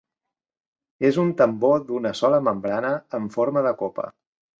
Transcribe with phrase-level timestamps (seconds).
[1.09, 4.09] És un tambor d'una sola membrana amb forma de copa.